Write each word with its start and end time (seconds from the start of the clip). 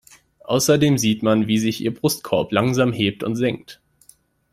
Außerdem 0.45 0.97
sieht 0.97 1.21
man, 1.21 1.45
wie 1.45 1.59
sich 1.59 1.81
ihr 1.81 1.93
Brustkorb 1.93 2.51
langsam 2.51 2.91
hebt 2.91 3.21
und 3.23 3.35
senkt. 3.35 3.79